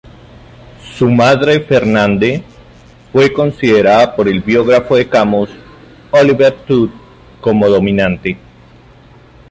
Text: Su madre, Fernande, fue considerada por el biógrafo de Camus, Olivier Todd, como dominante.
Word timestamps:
Su 0.95 1.11
madre, 1.11 1.59
Fernande, 1.59 2.43
fue 3.13 3.31
considerada 3.31 4.15
por 4.15 4.27
el 4.27 4.39
biógrafo 4.41 4.95
de 4.95 5.07
Camus, 5.07 5.51
Olivier 6.09 6.53
Todd, 6.65 6.89
como 7.39 7.69
dominante. 7.69 8.35